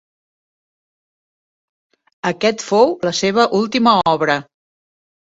Aquest 2.33 2.67
fou 2.71 2.99
la 3.11 3.15
seva 3.23 3.49
última 3.63 3.99
obra. 4.19 4.43